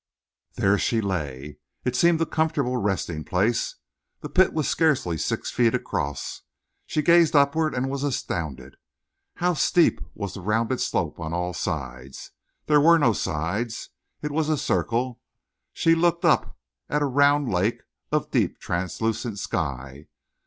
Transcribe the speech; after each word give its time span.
There 0.55 0.79
she 0.79 0.99
lay. 0.99 1.59
It 1.85 1.95
seemed 1.95 2.19
a 2.21 2.25
comfortable 2.25 2.75
resting 2.77 3.23
place. 3.23 3.75
The 4.21 4.29
pit 4.29 4.51
was 4.51 4.67
scarcely 4.67 5.15
six 5.15 5.51
feet 5.51 5.75
across. 5.75 6.41
She 6.87 7.03
gazed 7.03 7.35
upward 7.35 7.75
and 7.75 7.87
was 7.87 8.01
astounded. 8.01 8.77
How 9.35 9.53
steep 9.53 10.01
was 10.15 10.33
the 10.33 10.41
rounded 10.41 10.81
slope 10.81 11.19
on 11.19 11.33
all 11.33 11.53
sides! 11.53 12.31
There 12.65 12.81
were 12.81 12.97
no 12.97 13.13
sides; 13.13 13.89
it 14.23 14.31
was 14.31 14.49
a 14.49 14.57
circle. 14.57 15.21
She 15.71 15.93
looked 15.93 16.25
up 16.25 16.57
at 16.89 17.03
a 17.03 17.05
round 17.05 17.53
lake 17.53 17.83
of 18.11 18.31
deep 18.31 18.57
translucent 18.57 19.37
sky. 19.37 20.07